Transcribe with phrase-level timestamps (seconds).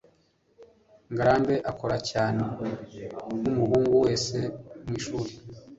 [1.11, 2.41] ngarambe akora cyane
[3.39, 4.37] nkumuhungu wese
[4.85, 5.31] mwishuri